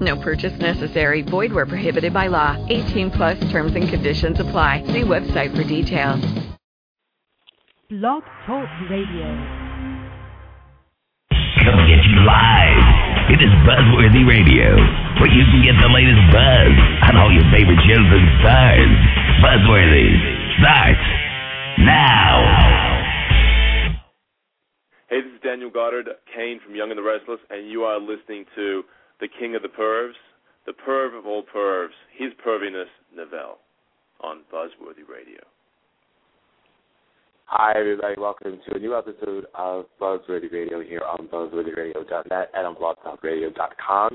[0.00, 1.22] No purchase necessary.
[1.22, 2.56] Void where prohibited by law.
[2.68, 4.84] 18 plus terms and conditions apply.
[4.86, 6.20] See website for details.
[7.90, 9.28] Blog Talk Radio.
[11.64, 13.08] Coming at you live.
[13.28, 14.76] It is Buzzworthy Radio,
[15.20, 16.72] where you can get the latest buzz
[17.08, 18.92] on all your favorite shows and stars.
[19.44, 20.08] Buzzworthy
[20.60, 21.04] starts
[21.80, 22.40] now.
[25.08, 28.44] Hey, this is Daniel Goddard, Kane from Young and the Restless, and you are listening
[28.54, 28.82] to
[29.20, 30.12] the King of the Pervs,
[30.66, 33.58] the perv of all pervs, his perviness, Neville,
[34.20, 35.40] on Buzzworthy Radio.
[37.46, 38.14] Hi, everybody.
[38.18, 44.14] Welcome to a new episode of Buzzworthy Radio here on BuzzworthyRadio.net and on BlogTalkRadio.com.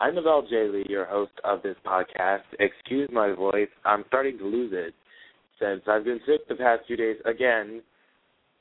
[0.00, 0.68] I'm Neville J.
[0.68, 2.42] Lee, your host of this podcast.
[2.58, 3.68] Excuse my voice.
[3.84, 4.94] I'm starting to lose it
[5.60, 7.16] since I've been sick the past few days.
[7.24, 7.82] Again,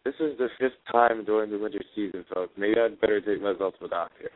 [0.05, 2.53] this is the fifth time during the winter season, folks.
[2.57, 4.29] Maybe I'd better take myself to the doctor.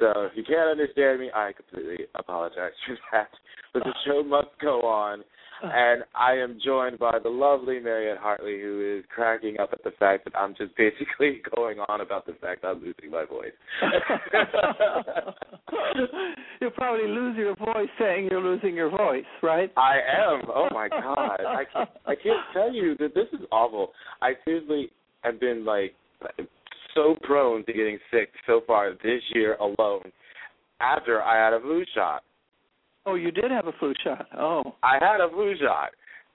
[0.00, 3.28] So if you can't understand me, I completely apologize for that.
[3.74, 4.02] But the ah.
[4.06, 5.22] show must go on.
[5.62, 5.70] Ah.
[5.74, 9.90] And I am joined by the lovely Mariette Hartley, who is cracking up at the
[9.98, 13.52] fact that I'm just basically going on about the fact I'm losing my voice.
[16.60, 19.70] You'll probably lose your voice saying you're losing your voice, right?
[19.76, 20.42] I am.
[20.54, 21.40] Oh my god.
[21.46, 23.92] I can't, I can't tell you that this is awful.
[24.22, 24.90] I seriously
[25.22, 25.94] have been like
[26.96, 30.10] so prone to getting sick so far this year alone
[30.80, 32.22] after I had a flu shot.
[33.06, 34.26] Oh, you did have a flu shot.
[34.36, 34.74] Oh.
[34.82, 35.90] I had a flu shot.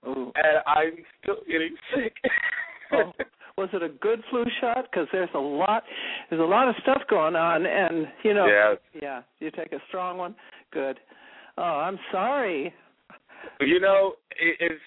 [0.07, 0.31] Ooh.
[0.35, 2.13] And I'm still getting sick.
[2.93, 3.11] oh.
[3.57, 4.87] Was it a good flu shot?
[4.89, 5.83] Because there's a lot,
[6.29, 8.77] there's a lot of stuff going on, and you know, Yes.
[9.01, 9.21] yeah.
[9.39, 10.33] You take a strong one.
[10.71, 10.97] Good.
[11.57, 12.73] Oh, I'm sorry.
[13.59, 14.81] You know, it, it's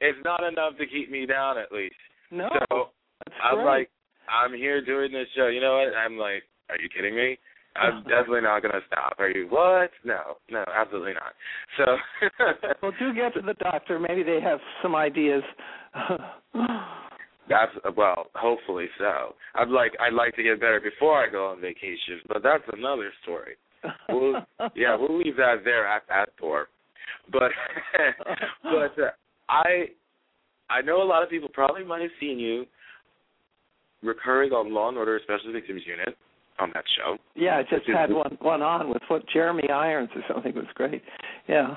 [0.00, 1.94] it's not enough to keep me down at least.
[2.30, 2.88] No, So
[3.24, 3.90] that's I'm like,
[4.30, 5.48] I'm here doing this show.
[5.48, 5.96] You know what?
[5.96, 7.38] I'm like, are you kidding me?
[7.76, 9.16] I'm definitely not gonna stop.
[9.18, 9.90] Are you what?
[10.04, 11.34] No, no, absolutely not.
[11.76, 11.96] So
[12.82, 13.98] well, do get to the doctor.
[13.98, 15.42] Maybe they have some ideas.
[17.48, 19.34] that's well, hopefully so.
[19.54, 23.10] I'd like I'd like to get better before I go on vacation, but that's another
[23.22, 23.54] story.
[24.08, 24.34] We'll,
[24.74, 26.68] yeah, we'll leave that there at that door.
[27.32, 27.50] But
[28.62, 29.10] but uh,
[29.48, 29.86] I
[30.68, 32.66] I know a lot of people probably might have seen you
[34.02, 36.16] recurring on Law and Order Special Victims Unit
[36.58, 37.16] on that show.
[37.34, 40.52] Yeah, I just had one one on with what Jeremy Irons or something.
[40.52, 41.02] It was great.
[41.48, 41.74] Yeah.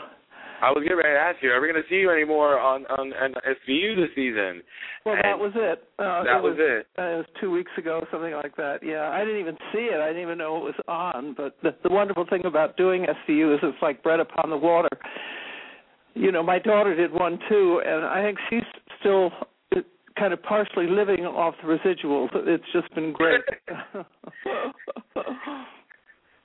[0.62, 2.86] I was getting ready to ask you, are we going to see you anymore on
[2.86, 4.62] on, on SVU this season?
[5.06, 5.84] Well, And that was it.
[6.00, 6.88] Uh, that it was it.
[6.98, 8.80] Uh, it was two weeks ago, something like that.
[8.82, 10.00] Yeah, I didn't even see it.
[10.00, 11.34] I didn't even know it was on.
[11.36, 14.90] But the, the wonderful thing about doing SVU is it's like bread upon the water.
[16.14, 18.64] You know, my daughter did one too, and I think she's
[19.02, 19.32] still
[20.18, 22.30] kind of partially living off the residuals.
[22.34, 23.42] It's just been great.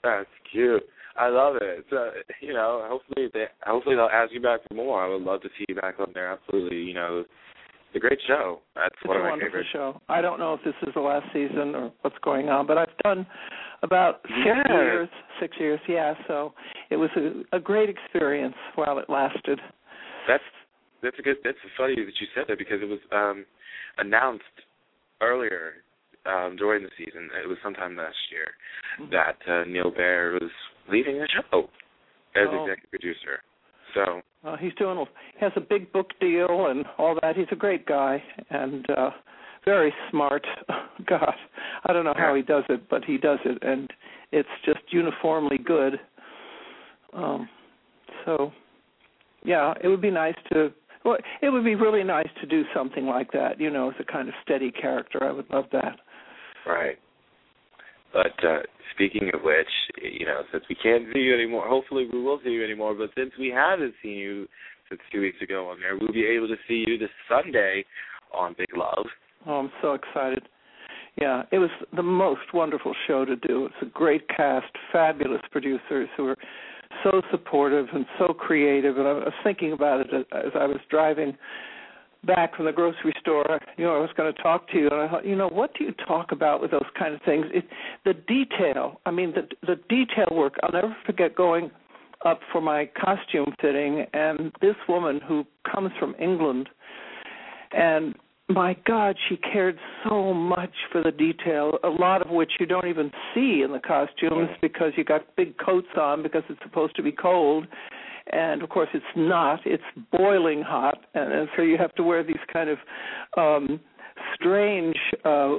[0.02, 0.82] That's cute.
[1.16, 1.84] I love it.
[1.90, 5.04] So you know, hopefully they hopefully they'll ask you back for more.
[5.04, 6.30] I would love to see you back on there.
[6.30, 6.76] Absolutely.
[6.78, 8.60] You know, it's a great show.
[8.76, 9.70] That's It's one of my wonderful favorites.
[9.72, 10.00] show.
[10.08, 12.96] I don't know if this is the last season or what's going on, but I've
[13.02, 13.26] done
[13.82, 14.66] about six Yes.
[14.70, 15.08] years.
[15.40, 16.14] Six years, yeah.
[16.28, 16.52] So
[16.90, 19.58] it was a, a great experience while it lasted.
[20.28, 20.42] That's
[21.03, 21.36] that's a good.
[21.44, 23.44] That's funny that you said that because it was um
[23.98, 24.44] announced
[25.20, 25.75] earlier
[26.26, 27.28] um during the season.
[27.42, 28.47] It was sometime last year
[29.00, 29.12] Mm-hmm.
[29.12, 30.50] that uh, Neil Baer was
[30.91, 31.69] leaving the show
[32.34, 32.64] as Oh.
[32.64, 33.42] executive producer.
[33.94, 35.04] So Uh, he's doing.
[35.38, 37.37] He has a big book deal and all that.
[37.37, 39.10] He's a great guy and uh
[39.64, 40.47] very smart.
[41.06, 41.34] God,
[41.84, 43.88] I don't know how he does it, but he does it, and
[44.32, 46.00] it's just uniformly good.
[47.12, 47.48] Um,
[48.25, 48.53] so,
[49.44, 50.72] yeah, it would be nice to.
[51.08, 53.58] Well, it would be really nice to do something like that.
[53.58, 55.25] You know, as a kind of steady character.
[55.25, 55.99] I would love that.
[56.66, 56.99] Right.
[58.12, 58.60] But uh
[58.94, 59.69] speaking of which,
[60.02, 62.94] you know, since we can't see you anymore, hopefully we will see you anymore.
[62.94, 64.49] But since we haven't seen you
[64.90, 67.84] since two weeks ago on there, we'll be able to see you this Sunday
[68.34, 69.06] on Big Love.
[69.46, 70.43] Oh, I'm so excited.
[71.19, 73.66] Yeah, it was the most wonderful show to do.
[73.66, 76.37] It's a great cast, fabulous producers who are
[77.02, 78.98] so supportive and so creative.
[78.98, 81.36] And I was thinking about it as I was driving
[82.24, 83.60] back from the grocery store.
[83.76, 85.74] You know, I was going to talk to you, and I thought, you know, what
[85.74, 87.46] do you talk about with those kind of things?
[87.50, 87.64] It,
[88.04, 89.00] the detail.
[89.06, 90.54] I mean, the the detail work.
[90.62, 91.70] I'll never forget going
[92.24, 96.68] up for my costume fitting, and this woman who comes from England,
[97.72, 98.14] and
[98.48, 99.78] my God, she cared
[100.08, 103.80] so much for the detail, a lot of which you don't even see in the
[103.80, 107.66] costumes because you got big coats on because it's supposed to be cold.
[108.32, 109.60] And of course, it's not.
[109.64, 112.78] It's boiling hot, and, and so you have to wear these kind of
[113.36, 113.80] um
[114.34, 115.56] strange uh,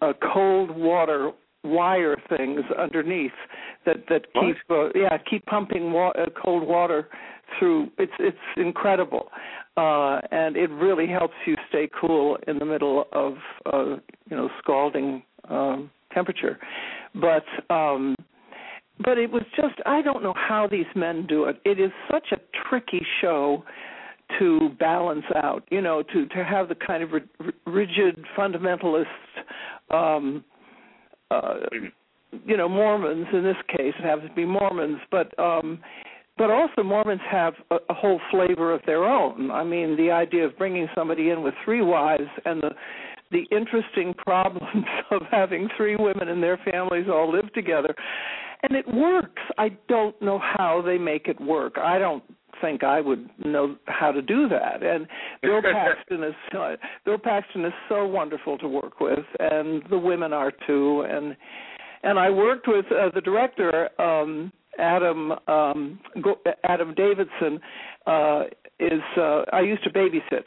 [0.00, 1.32] uh cold water
[1.64, 3.32] wire things underneath
[3.86, 4.44] that that What?
[4.46, 7.08] keep uh, yeah keep pumping wa- uh, cold water
[7.58, 9.28] through it's it's incredible
[9.76, 13.34] uh and it really helps you stay cool in the middle of
[13.72, 13.96] uh
[14.30, 16.58] you know scalding um temperature
[17.14, 17.44] but
[17.74, 18.14] um
[19.04, 21.60] but it was just I don't know how these men do it.
[21.64, 22.36] It is such a
[22.68, 23.64] tricky show
[24.38, 29.04] to balance out, you know, to to have the kind of ri- rigid fundamentalist
[29.90, 30.44] um
[31.30, 31.54] uh
[32.44, 35.80] you know Mormons in this case it happens to be Mormons but um
[36.36, 39.50] but also Mormons have a, a whole flavor of their own.
[39.50, 42.70] I mean, the idea of bringing somebody in with three wives and the
[43.30, 47.94] the interesting problems of having three women and their families all live together.
[48.62, 49.42] And it works.
[49.58, 51.76] I don't know how they make it work.
[51.78, 52.22] I don't
[52.64, 54.82] think I would know how to do that.
[54.82, 55.06] And
[55.42, 60.32] Bill Paxton is uh, Bill Paxton is so wonderful to work with, and the women
[60.32, 61.04] are too.
[61.08, 61.36] And
[62.02, 66.00] and I worked with uh, the director um, Adam um,
[66.64, 67.60] Adam Davidson.
[68.06, 68.44] Uh,
[68.80, 70.44] is uh, I used to babysit,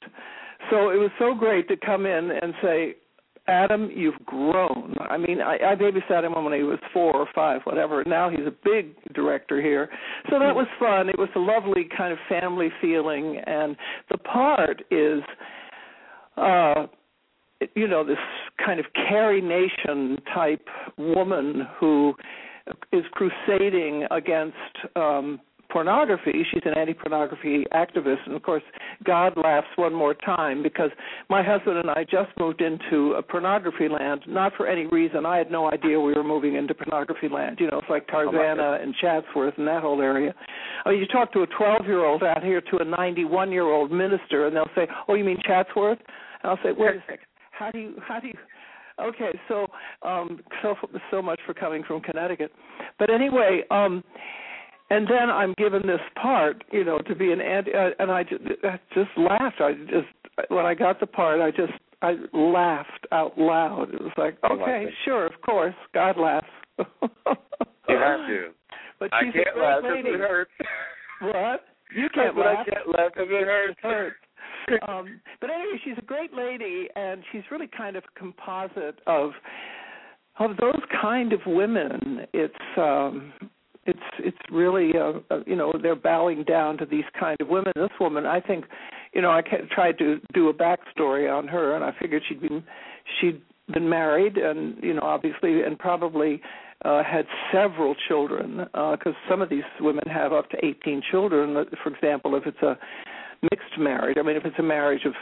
[0.69, 2.95] so it was so great to come in and say,
[3.47, 4.95] Adam, you've grown.
[5.09, 8.03] I mean, I, I babysat him when he was four or five, whatever.
[8.03, 9.89] Now he's a big director here,
[10.29, 11.09] so that was fun.
[11.09, 13.75] It was a lovely kind of family feeling, and
[14.11, 15.21] the part is,
[16.35, 16.88] uh,
[17.75, 18.17] you know, this
[18.63, 20.67] kind of Carrie Nation type
[20.97, 22.13] woman who
[22.91, 24.55] is crusading against
[24.97, 26.45] um pornography.
[26.51, 28.63] She's an anti-pornography activist, and of course,
[29.03, 30.91] God laughs one more time because
[31.29, 35.25] my husband and I just moved into a pornography land, not for any reason.
[35.25, 37.57] I had no idea we were moving into pornography land.
[37.59, 40.33] You know, it's like Tarzana and Chatsworth and that whole area.
[40.85, 44.69] I mean, you talk to a 12-year-old out here to a 91-year-old minister, and they'll
[44.75, 45.99] say, "Oh, you mean Chatsworth?"
[46.43, 47.27] And I'll say, "Wait a second.
[47.51, 47.95] How do you?
[48.07, 48.33] How do you?"
[48.99, 49.67] Okay, so
[50.01, 50.75] um so
[51.11, 52.51] so much for coming from Connecticut.
[52.97, 54.03] But anyway, um
[54.89, 58.24] and then I'm given this part, you know, to be an anti, uh, and I
[58.24, 59.60] just, I just laughed.
[59.60, 63.94] I just when I got the part, I just I laughed out loud.
[63.94, 66.48] It was like, I like okay, sure, of course, God laughs.
[66.78, 66.86] You
[67.89, 68.50] have to.
[69.00, 70.10] But I can't a laugh lady.
[70.10, 70.50] it hurts.
[71.22, 71.66] What?
[71.95, 72.66] You can't laugh.
[72.66, 73.75] I can't laugh because it hurts.
[73.78, 74.16] It hurts.
[74.88, 79.34] um, but anyway, she's a great lady, and she's really kind of a composite of
[80.39, 82.22] of those kind of women.
[82.34, 83.34] It's um,
[83.88, 87.72] it's it's really uh, uh, you know they're bowing down to these kind of women.
[87.75, 88.66] This woman, I think,
[89.13, 89.42] you know, I
[89.72, 92.63] tried to do a backstory on her, and I figured she'd been
[93.19, 93.42] she'd
[93.74, 96.42] been married, and you know, obviously, and probably
[96.86, 101.66] uh, had several children because some of these women have up to 18 children.
[101.84, 102.78] For example, if it's a
[103.44, 105.13] mixed marriage, I mean, if it's a marriage of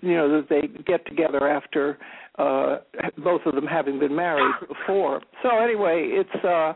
[0.00, 1.98] you know that they get together after
[2.38, 2.78] uh
[3.24, 6.74] both of them having been married before so anyway it's uh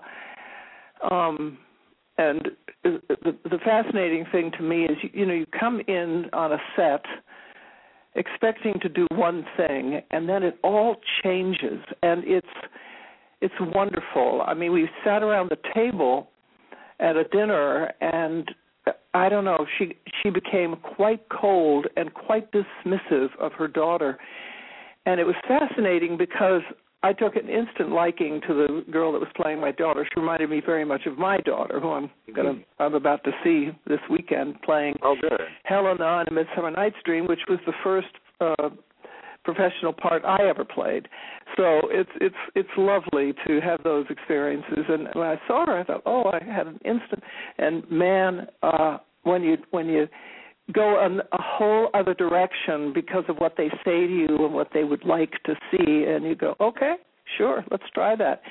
[1.10, 1.58] um
[2.18, 2.48] and
[2.82, 3.00] the
[3.44, 7.04] the fascinating thing to me is you, you know you come in on a set
[8.14, 12.46] expecting to do one thing and then it all changes and it's
[13.40, 16.30] it's wonderful i mean we sat around the table
[17.00, 18.50] at a dinner and
[19.14, 19.66] I don't know.
[19.78, 24.18] She she became quite cold and quite dismissive of her daughter,
[25.06, 26.62] and it was fascinating because
[27.04, 30.08] I took an instant liking to the girl that was playing my daughter.
[30.11, 33.70] She reminded me very much of my daughter, who I'm gonna I'm about to see
[33.87, 35.38] this weekend playing Oh, good.
[35.64, 38.08] Helena on A Midsummer Night's Dream, which was the first
[38.40, 38.70] uh,
[39.44, 41.06] professional part I ever played.
[41.58, 44.87] So it's it's it's lovely to have those experiences.
[44.88, 47.23] And when I saw her, I thought, oh, I had an instant.
[47.58, 50.08] And man, uh, when you when you
[50.73, 54.68] go in a whole other direction because of what they say to you and what
[54.73, 56.94] they would like to see, and you go, okay,
[57.37, 58.42] sure, let's try that.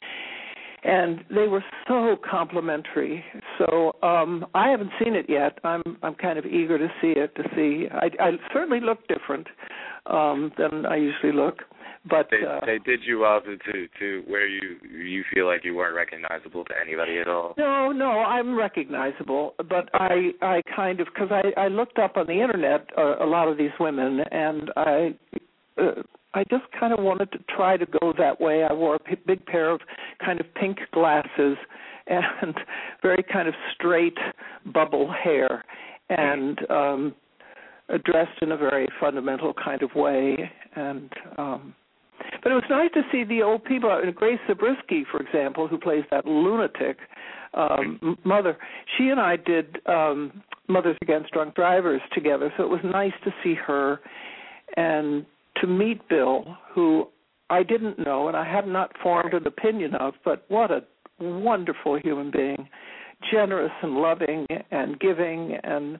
[0.84, 3.24] And they were so complimentary.
[3.58, 5.58] So um I haven't seen it yet.
[5.64, 7.34] I'm I'm kind of eager to see it.
[7.36, 9.48] To see, I, I certainly look different
[10.08, 11.60] um than I usually look.
[12.10, 15.74] But They uh, they did you up to to where you you feel like you
[15.74, 17.54] weren't recognizable to anybody at all.
[17.58, 22.28] No, no, I'm recognizable, but I I kind of because I I looked up on
[22.28, 25.16] the internet uh, a lot of these women, and I
[25.78, 26.02] uh,
[26.34, 28.66] I just kind of wanted to try to go that way.
[28.66, 29.80] I wore a p- big pair of
[30.26, 31.58] kind of pink glasses
[32.08, 32.54] and
[33.02, 34.18] very kind of straight
[34.74, 35.64] bubble hair,
[36.10, 37.16] and um
[37.90, 41.74] addressed in a very fundamental kind of way and um
[42.42, 46.04] but it was nice to see the old people grace zabriskie for example who plays
[46.12, 46.98] that lunatic
[47.54, 48.58] um mother.
[48.98, 53.32] She and i did um mothers against drunk drivers together so it was nice to
[53.44, 54.00] see her
[54.78, 55.26] and
[55.62, 57.08] to meet bill who
[57.50, 60.84] i didn't know and i had not formed an opinion of but what a
[61.20, 62.68] wonderful human being.
[63.32, 66.00] Generous and loving and giving and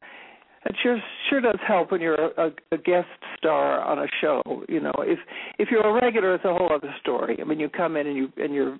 [0.66, 0.98] it sure
[1.30, 4.42] sure does help when you're a, a guest star on a show.
[4.70, 5.20] You know, if
[5.60, 7.38] if you're a regular, it's a whole other story.
[7.40, 8.80] I mean, you come in and you and you're,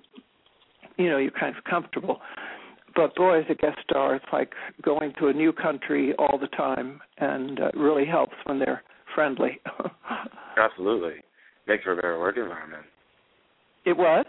[0.96, 2.20] you know, you're kind of comfortable.
[2.96, 6.46] But boy, as a guest star, it's like going to a new country all the
[6.48, 8.82] time, and uh, it really helps when they're
[9.14, 9.60] friendly.
[10.56, 11.14] Absolutely,
[11.66, 12.84] makes for a better work environment.
[13.84, 14.26] It what?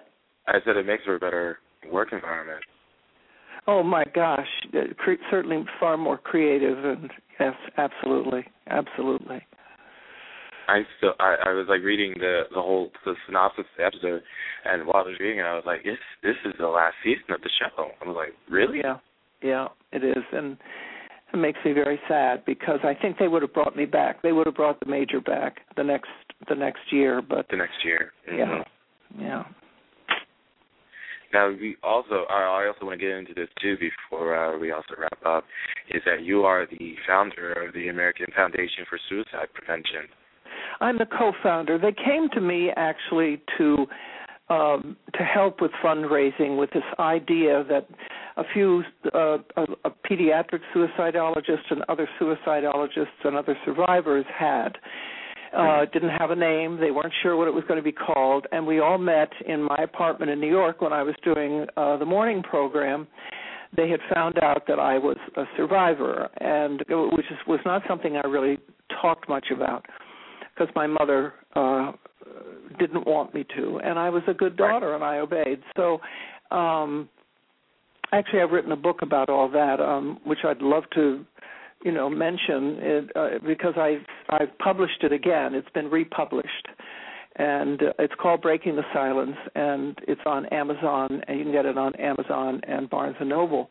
[0.47, 1.59] I said it makes for a better
[1.91, 2.61] work environment.
[3.67, 4.47] Oh my gosh,
[4.97, 9.45] cre- certainly far more creative and yes, absolutely, absolutely.
[10.67, 14.23] I still I, I was like reading the the whole the synopsis of the episode,
[14.65, 17.29] and while I was reading it, I was like, this this is the last season
[17.29, 17.91] of the show.
[18.01, 18.79] I was like, really?
[18.79, 18.97] Yeah,
[19.41, 20.57] yeah, it is, and
[21.33, 24.21] it makes me very sad because I think they would have brought me back.
[24.21, 26.09] They would have brought the major back the next
[26.49, 28.11] the next year, but the next year.
[28.29, 28.39] Mm-hmm.
[29.21, 29.43] Yeah, yeah.
[31.35, 34.95] Now, we also, I also want to get into this too before uh, we also
[34.97, 35.43] wrap up,
[35.89, 40.07] is that you are the founder of the American Foundation for Suicide Prevention.
[40.79, 41.77] I'm the co-founder.
[41.77, 43.85] They came to me actually to
[44.47, 47.85] um, to help with fundraising with this idea that
[48.37, 54.77] a few uh, a, a pediatric suicidologists and other suicidologists and other survivors had
[55.55, 56.79] uh, didn't have a name.
[56.79, 59.61] They weren't sure what it was going to be called, and we all met in
[59.63, 63.07] my apartment in New York when I was doing uh, the morning program.
[63.75, 68.15] They had found out that I was a survivor, and which is, was not something
[68.17, 68.57] I really
[69.01, 69.85] talked much about
[70.53, 71.91] because my mother uh,
[72.79, 75.61] didn't want me to, and I was a good daughter and I obeyed.
[75.75, 75.99] So.
[76.51, 77.09] um
[78.11, 81.25] Actually, I've written a book about all that, um, which I'd love to
[81.83, 85.53] you know mention it uh, because I've I've published it again.
[85.53, 86.67] It's been republished,
[87.35, 91.65] and uh, it's called Breaking the Silence, and it's on Amazon, and you can get
[91.65, 93.69] it on Amazon and Barnes and Noble.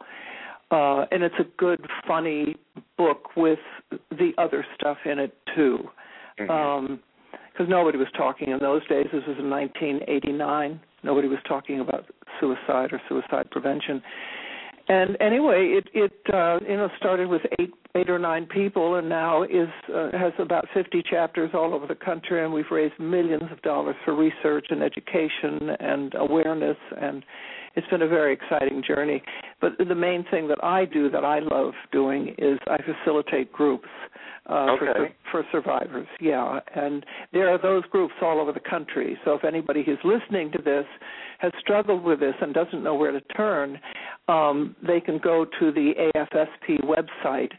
[0.71, 2.57] Uh, and it's a good, funny
[2.97, 3.59] book with
[4.11, 5.79] the other stuff in it too.
[6.37, 7.63] Because mm-hmm.
[7.63, 9.07] um, nobody was talking in those days.
[9.13, 10.81] This was in 1989.
[11.03, 12.07] Nobody was talking about
[12.41, 14.03] suicide or suicide prevention
[14.89, 19.09] and anyway, it it uh, you know started with eight eight or nine people, and
[19.09, 23.51] now is uh, has about fifty chapters all over the country, and we've raised millions
[23.51, 27.25] of dollars for research and education and awareness, and
[27.77, 29.23] it's been a very exciting journey.
[29.61, 33.89] But the main thing that I do that I love doing is I facilitate groups
[34.49, 34.87] uh, okay.
[34.87, 36.07] for for survivors.
[36.21, 39.19] Yeah, and there are those groups all over the country.
[39.25, 40.85] So if anybody who's listening to this
[41.39, 43.79] has struggled with this and doesn't know where to turn,
[44.29, 47.53] um, they can go to the AFSP website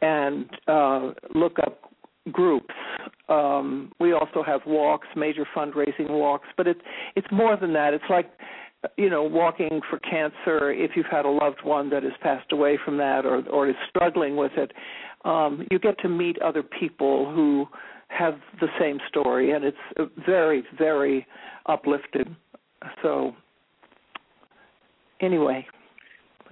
[0.00, 1.82] and uh, look up
[2.32, 2.74] groups.
[3.28, 6.80] Um, we also have walks, major fundraising walks, but it's
[7.16, 7.94] it's more than that.
[7.94, 8.30] It's like
[8.96, 12.78] you know walking for cancer if you've had a loved one that has passed away
[12.84, 14.72] from that or or is struggling with it
[15.24, 17.66] um, you get to meet other people who
[18.08, 21.26] have the same story, and it's very, very
[21.66, 22.36] uplifting.
[23.02, 23.34] So,
[25.20, 25.66] anyway,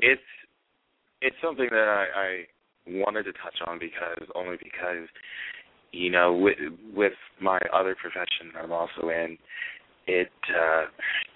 [0.00, 0.20] it's
[1.22, 2.44] it's something that I, I
[2.88, 5.08] wanted to touch on because only because
[5.92, 6.58] you know with
[6.94, 9.38] with my other profession I'm also in,
[10.06, 10.84] it uh,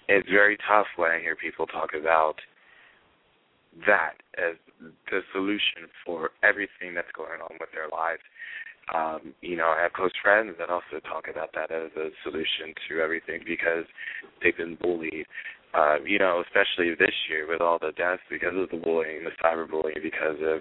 [0.07, 2.35] it's very tough when I hear people talk about
[3.87, 4.55] that as
[5.09, 8.21] the solution for everything that's going on with their lives.
[8.93, 12.73] Um, you know, I have close friends that also talk about that as a solution
[12.89, 13.85] to everything because
[14.41, 15.25] they've been bullied.
[15.73, 19.31] Uh, you know, especially this year with all the deaths because of the bullying, the
[19.41, 20.59] cyberbullying, because of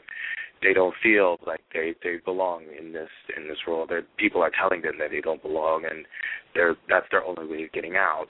[0.62, 3.88] they don't feel like they they belong in this in this world.
[3.88, 6.06] They're, people are telling them that they don't belong, and
[6.54, 8.28] they're that's their only way of getting out.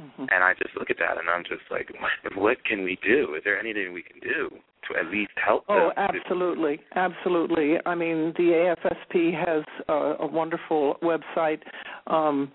[0.00, 0.26] Mm-hmm.
[0.30, 3.34] And I just look at that and I'm just like, what, what can we do?
[3.36, 4.48] Is there anything we can do
[4.88, 5.92] to at least help oh, them?
[5.96, 7.76] Oh, absolutely, absolutely.
[7.84, 11.60] I mean, the AFSP has a, a wonderful website.
[12.06, 12.52] Um,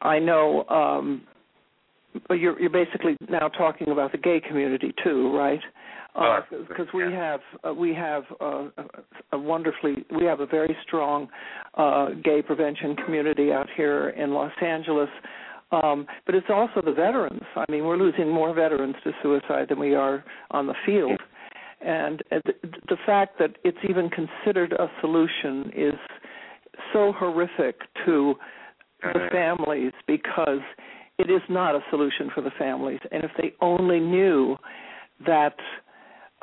[0.00, 0.64] I know.
[0.68, 1.22] Um,
[2.30, 5.60] you're, you're basically now talking about the gay community too, right?
[6.14, 7.10] Because uh, we yeah.
[7.10, 8.68] have uh, we have uh,
[9.32, 11.28] a wonderfully we have a very strong
[11.74, 15.08] uh, gay prevention community out here in Los Angeles.
[15.70, 17.40] Um, but it's also the veterans.
[17.56, 21.18] I mean, we're losing more veterans to suicide than we are on the field.
[21.80, 22.52] and uh, the,
[22.88, 25.94] the fact that it's even considered a solution is
[26.92, 28.34] so horrific to
[29.02, 30.60] the families because
[31.18, 33.00] it is not a solution for the families.
[33.10, 34.56] And if they only knew
[35.26, 35.56] that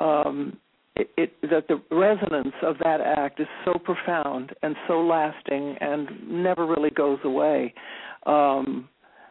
[0.00, 0.56] um,
[0.96, 6.08] it, it, that the resonance of that act is so profound and so lasting and
[6.28, 7.72] never really goes away.
[8.26, 8.88] Um,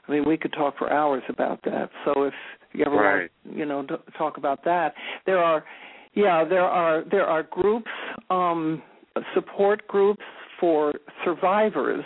[0.08, 1.90] I mean, we could talk for hours about that.
[2.06, 2.34] So if
[2.74, 3.30] you ever right.
[3.46, 4.94] want, you know, to talk about that,
[5.26, 5.64] there are,
[6.16, 7.92] yeah, there are there are groups,
[8.30, 8.82] um,
[9.36, 10.24] support groups
[10.60, 12.04] for survivors,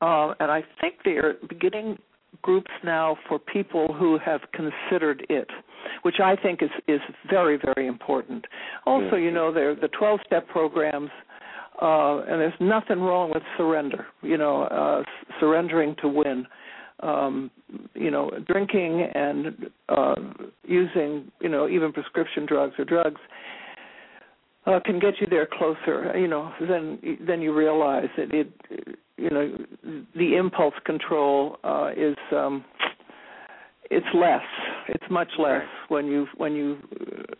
[0.00, 1.98] uh, and I think they are beginning
[2.46, 5.48] groups now for people who have considered it,
[6.02, 8.46] which I think is is very very important.
[8.86, 11.10] Also, you know, there the 12 step programs.
[11.82, 15.02] Uh, and there's nothing wrong with surrender, you know, uh,
[15.38, 16.46] surrendering to win
[17.00, 17.50] um,
[17.94, 20.14] you know, drinking and uh,
[20.64, 23.20] using, you know, even prescription drugs or drugs
[24.66, 26.16] uh, can get you there closer.
[26.18, 28.50] You know, then then you realize that it,
[29.16, 29.56] you know,
[30.14, 32.64] the impulse control uh, is um,
[33.90, 34.42] it's less.
[34.88, 36.78] It's much less when you when you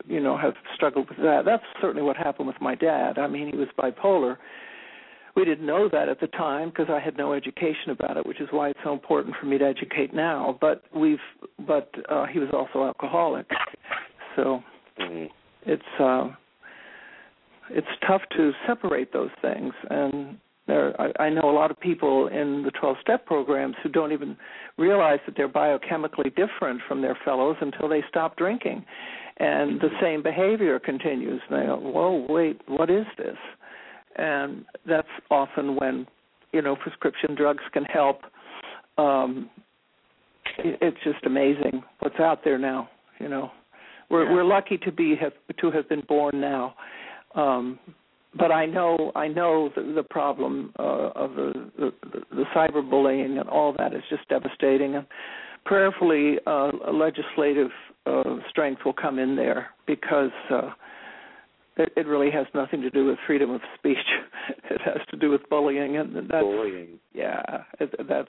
[0.07, 1.43] you know have struggled with that.
[1.45, 3.19] That's certainly what happened with my dad.
[3.19, 4.37] I mean, he was bipolar
[5.37, 8.41] we didn't know that at the time because I had no education about it, which
[8.41, 10.57] is why it's so important for me to educate now.
[10.61, 11.19] But we've,
[11.67, 13.47] but uh, he was also alcoholic,
[14.35, 14.63] so
[14.99, 15.27] mm-hmm.
[15.67, 16.29] it's uh,
[17.69, 19.75] it's tough to separate those things.
[19.91, 24.13] And there, I, I know a lot of people in the 12-step programs who don't
[24.13, 24.37] even
[24.79, 28.85] realize that they're biochemically different from their fellows until they stop drinking,
[29.39, 31.41] and the same behavior continues.
[31.49, 33.37] And they go, "Whoa, wait, what is this?"
[34.17, 36.07] and that's often when
[36.53, 38.21] you know prescription drugs can help.
[38.99, 39.51] Um,
[40.59, 42.89] it's just amazing what's out there now.
[43.21, 43.51] You know,
[44.11, 44.33] we're yeah.
[44.33, 46.75] we're lucky to be have to have been born now.
[47.35, 47.79] Um,
[48.39, 51.93] but I know I know the, the problem uh, of the, the
[52.31, 54.97] the cyberbullying and all that is just devastating.
[54.97, 55.07] And
[55.65, 57.71] prayerfully, uh, legislative
[58.07, 60.71] uh, strength will come in there because uh,
[61.77, 63.97] it, it really has nothing to do with freedom of speech.
[64.71, 66.99] it has to do with bullying, and that's bullying.
[67.15, 67.43] yeah,
[67.81, 68.29] it, that's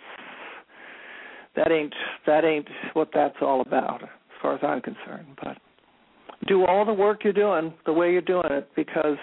[1.56, 1.94] that ain't
[2.26, 4.10] that ain't what that's all about, as
[4.42, 5.28] far as I'm concerned.
[5.44, 5.58] But
[6.48, 9.18] do all the work you're doing the way you're doing it because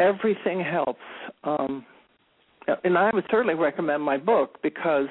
[0.00, 1.00] everything helps.
[1.44, 1.84] Um,
[2.84, 5.06] and I would certainly recommend my book because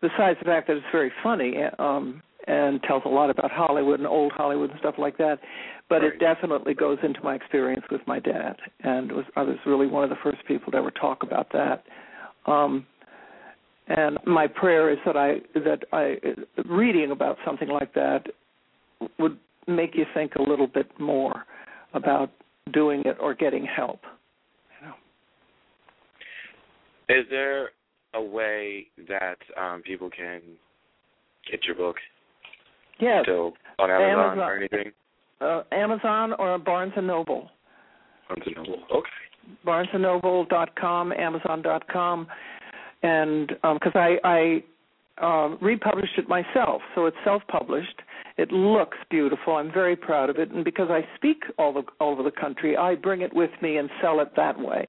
[0.00, 4.06] besides the fact that it's very funny um, and tells a lot about Hollywood and
[4.06, 5.38] old Hollywood and stuff like that,
[5.88, 6.12] but right.
[6.12, 10.04] it definitely goes into my experience with my dad, and was, I was really one
[10.04, 11.84] of the first people to ever talk about that.
[12.46, 12.86] Um,
[13.88, 16.16] and my prayer is that I that I
[16.68, 18.26] reading about something like that
[19.18, 19.38] would
[19.68, 21.44] make you think a little bit more
[21.94, 22.30] about
[22.72, 24.00] doing it or getting help.
[24.80, 24.94] You know.
[27.20, 27.70] Is there
[28.14, 30.40] a way that um, people can
[31.50, 31.96] get your book?
[32.98, 33.24] Yes.
[33.24, 34.38] Still on Amazon, Amazon.
[34.38, 34.92] or anything?
[35.40, 37.50] uh, Amazon or Barnes and Noble.
[38.28, 38.82] Barnes and Noble.
[38.94, 39.08] Okay.
[39.64, 42.26] BarnesandNoble.com, Amazon.com,
[43.02, 44.62] and because um, I,
[45.20, 48.02] I uh, republished it myself, so it's self-published.
[48.36, 49.56] It looks beautiful.
[49.56, 52.76] I'm very proud of it, and because I speak all, the, all over the country,
[52.76, 54.86] I bring it with me and sell it that way.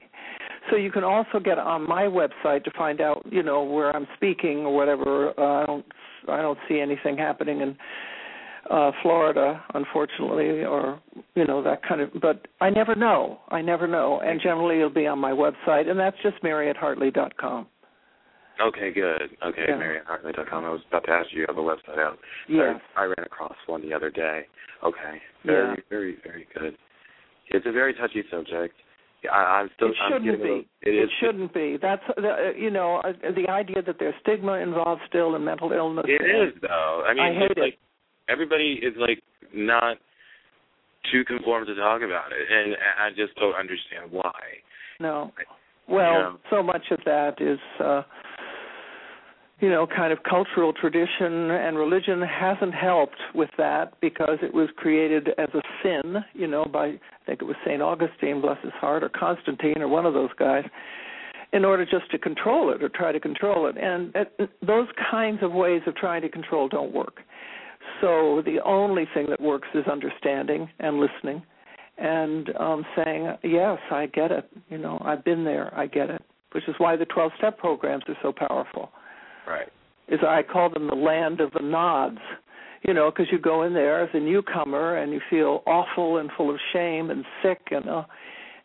[0.70, 4.08] So you can also get on my website to find out, you know, where I'm
[4.18, 5.30] speaking or whatever.
[5.40, 5.86] Uh, I don't,
[6.28, 7.78] I don't see anything happening in
[8.70, 11.00] uh Florida, unfortunately, or
[11.36, 12.10] you know that kind of.
[12.22, 13.40] But I never know.
[13.48, 17.68] I never know, and generally it'll be on my website, and that's just MarietteHartley.com.
[18.62, 19.30] Okay, good.
[19.46, 19.76] Okay, Yeah.
[19.76, 20.66] MarietteHartley.com.
[20.66, 22.18] I was about to ask you to have a website out.
[22.50, 22.80] Yes.
[22.96, 24.48] I, I ran across one the other day.
[24.84, 25.76] Okay, very, Yeah.
[25.90, 26.76] very, very good.
[27.50, 28.76] It's a very touchy subject.
[29.32, 29.90] I, I'm still.
[29.90, 30.32] it shouldn't be.
[30.44, 31.10] little- It is.
[31.20, 31.78] shouldn't be.
[31.82, 35.72] That's the, uh, you know uh, the idea that there's stigma involved still in mental
[35.72, 36.06] illness.
[36.08, 37.04] It is though.
[37.08, 37.78] I mean, I hate it's like
[38.30, 39.22] everybody is like
[39.54, 39.98] not
[41.12, 44.34] too conformed to talk about it, and I just don't understand why.
[45.00, 45.32] No.
[45.90, 46.34] Well, Yeah.
[46.50, 48.04] so much of that is uh
[49.60, 54.70] you know, kind of cultural tradition and religion hasn't helped with that because it was
[54.78, 58.74] created as a sin, you know, by I think it was Saint Augustine, bless his
[58.74, 60.64] heart, or Constantine, or one of those guys,
[61.54, 63.78] in order just to control it or try to control it.
[63.78, 67.22] And it, those kinds of ways of trying to control don't work.
[68.02, 71.42] So the only thing that works is understanding and listening
[71.98, 74.48] and um saying, Yes, I get it.
[74.70, 76.22] You know, I've been there, I get it.
[76.52, 78.92] Which is why the twelve step programs are so powerful.
[79.48, 79.70] Right.
[80.10, 82.20] Is I call them the land of the nods.
[82.84, 86.30] you know, because you go in there as a newcomer and you feel awful and
[86.38, 88.04] full of shame and sick and uh,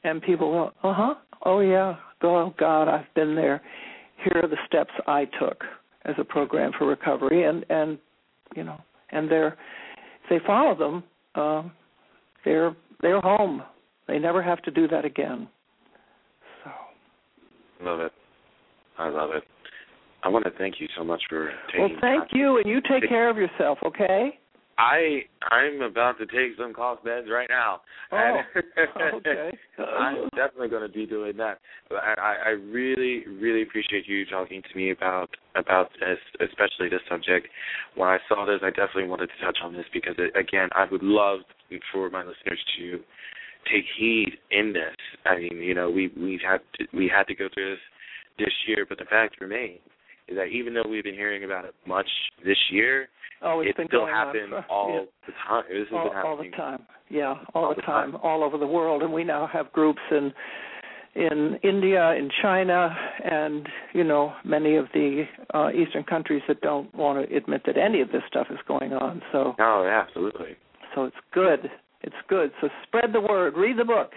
[0.04, 1.14] and people go, uh huh,
[1.44, 3.62] oh yeah, oh God, I've been there.
[4.16, 5.64] Here are the steps I took
[6.04, 7.98] as a program for recovery, and and
[8.54, 9.56] you know, and they're
[10.24, 11.68] if they follow them, uh,
[12.44, 13.62] they're they're home.
[14.08, 15.48] They never have to do that again.
[16.64, 16.70] So.
[17.84, 18.12] Love it.
[18.98, 19.44] I love it.
[20.22, 21.80] I want to thank you so much for taking.
[21.80, 24.38] Well, thank you, and you take care of yourself, okay?
[24.78, 27.82] I I'm about to take some cough meds right now.
[28.10, 28.40] Oh,
[29.16, 29.50] okay.
[29.78, 31.58] I'm definitely going to be doing that.
[31.88, 37.02] But I, I really, really appreciate you talking to me about about this, especially this
[37.08, 37.48] subject.
[37.96, 40.86] When I saw this, I definitely wanted to touch on this because, it, again, I
[40.90, 41.40] would love
[41.92, 42.98] for my listeners to
[43.70, 44.96] take heed in this.
[45.26, 48.54] I mean, you know, we we had to, we had to go through this this
[48.66, 49.80] year, but the fact remains
[50.28, 52.08] is that even though we've been hearing about it much
[52.44, 53.08] this year,
[53.44, 55.00] Oh, it's it been still happens for- all yeah.
[55.26, 55.64] the time.
[55.68, 56.86] This has all, been all the time.
[57.10, 58.20] Yeah, all, all the the time, time.
[58.22, 60.32] all over the world, and we now have groups in
[61.14, 66.92] in India, in China, and you know many of the uh, Eastern countries that don't
[66.94, 69.20] want to admit that any of this stuff is going on.
[69.32, 70.56] So, Oh, yeah, absolutely.
[70.94, 71.68] so it's good.
[72.02, 72.50] It's good.
[72.60, 73.54] So spread the word.
[73.56, 74.12] Read the book.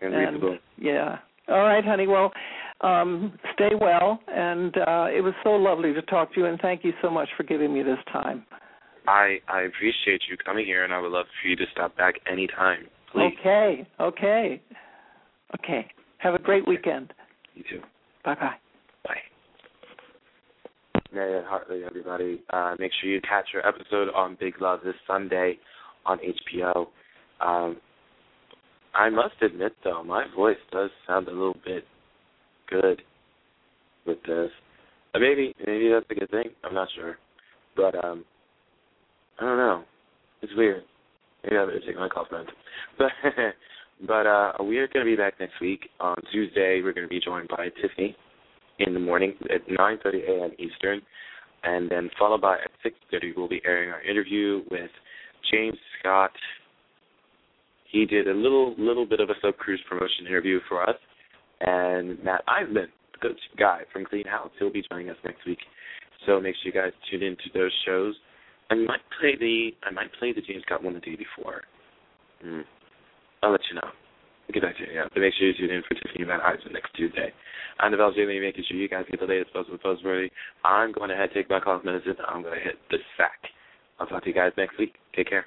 [0.00, 0.60] And read the book.
[0.76, 1.18] Yeah.
[1.48, 2.06] All right, honey.
[2.06, 2.30] Well,
[2.80, 6.84] um, stay well, and uh, it was so lovely to talk to you, and thank
[6.84, 8.44] you so much for giving me this time.
[9.06, 12.14] I I appreciate you coming here, and I would love for you to stop back
[12.30, 13.32] anytime, please.
[13.40, 13.86] Okay.
[13.98, 14.62] Okay.
[15.58, 15.86] Okay.
[16.18, 17.12] Have a great weekend.
[17.54, 17.80] You too.
[18.24, 18.54] Bye bye.
[19.04, 19.16] Bye.
[21.12, 22.42] Mariette Hartley, everybody.
[22.50, 25.58] Uh, make sure you catch her episode on Big Love this Sunday
[26.04, 26.86] on HBO.
[27.40, 27.78] Um,
[28.94, 31.84] I must admit, though, my voice does sound a little bit
[32.70, 33.02] good
[34.06, 34.50] with this.
[35.14, 36.50] Uh, maybe, maybe that's a good thing.
[36.64, 37.16] I'm not sure,
[37.76, 38.24] but um,
[39.38, 39.84] I don't know.
[40.42, 40.82] It's weird.
[41.44, 42.46] Maybe I better take my meds.
[42.98, 43.10] But
[44.06, 46.80] but uh, we are going to be back next week on Tuesday.
[46.82, 48.16] We're going to be joined by Tiffany
[48.78, 50.50] in the morning at 9:30 a.m.
[50.58, 51.02] Eastern,
[51.64, 52.70] and then followed by at
[53.12, 54.90] 6:30 we'll be airing our interview with
[55.50, 56.30] James Scott.
[57.90, 60.96] He did a little little bit of a sub cruise promotion interview for us,
[61.60, 65.58] and Matt Iseman, the good guy from Clean House, he'll be joining us next week.
[66.26, 68.14] So make sure you guys tune in to those shows.
[68.70, 71.62] I might play the I might play the James Scott one the day before.
[72.42, 72.60] Hmm.
[73.42, 73.88] I'll let you know.
[74.48, 75.04] To you, yeah.
[75.12, 77.32] But make sure you tune in for Tiffany Van Eisman next Tuesday.
[77.80, 78.24] I'm Neville J.
[78.24, 80.30] Lee, making sure you guys get the latest buzz with Buzzworthy.
[80.64, 82.16] I'm going ahead take my cough medicine.
[82.26, 83.38] I'm going to hit the sack.
[84.00, 84.94] I'll talk to you guys next week.
[85.14, 85.44] Take care.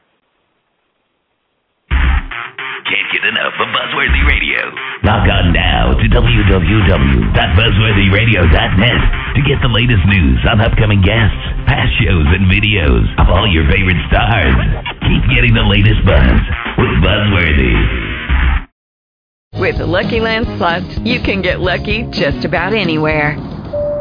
[2.92, 4.68] Can't get enough of Buzzworthy Radio.
[5.08, 9.02] Log on now to www.buzzworthyradio.net
[9.32, 11.40] to get the latest news on upcoming guests,
[11.72, 14.52] past shows, and videos of all your favorite stars.
[15.08, 16.36] Keep getting the latest buzz
[16.76, 17.80] with Buzzworthy.
[19.56, 23.38] With the Lucky Land Slots, you can get lucky just about anywhere.